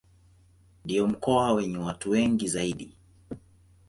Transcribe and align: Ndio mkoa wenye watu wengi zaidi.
Ndio 0.85 1.07
mkoa 1.07 1.53
wenye 1.53 1.77
watu 1.77 2.09
wengi 2.09 2.47
zaidi. 2.47 2.95